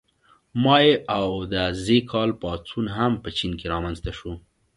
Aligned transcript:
مائو 0.63 0.95
او 1.17 1.29
د 1.51 1.55
ز 1.83 1.85
کال 2.11 2.29
پاڅون 2.41 2.85
هم 2.97 3.11
په 3.23 3.29
چین 3.37 3.51
کې 3.59 3.65
رامنځته 3.73 4.11
شو. 4.17 4.31